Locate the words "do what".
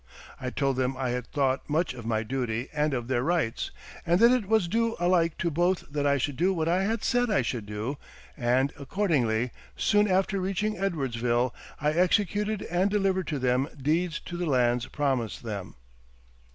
6.37-6.67